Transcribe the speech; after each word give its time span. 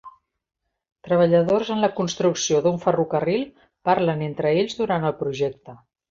Treballadors 1.07 1.67
en 1.75 1.83
la 1.83 1.89
construcció 1.99 2.61
d'un 2.67 2.79
ferrocarril 2.85 3.43
parlen 3.89 4.23
entre 4.29 4.55
ells 4.63 4.79
durant 4.79 5.05
el 5.11 5.15
projecte. 5.21 5.77